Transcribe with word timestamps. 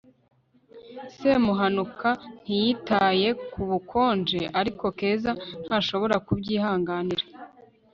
semuhanuka 1.17 2.09
ntiyitaye 2.41 3.29
ku 3.51 3.61
bukonje, 3.69 4.41
ariko 4.59 4.85
keza 4.99 5.31
ntashobora 5.65 6.15
kubyihanganira 6.25 7.23